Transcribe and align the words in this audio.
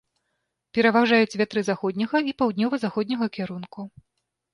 Пераважаюць 0.77 1.37
вятры 1.41 1.61
заходняга 1.67 2.17
і 2.31 2.33
паўднёва-заходняга 2.39 3.25
кірунку. 3.37 3.87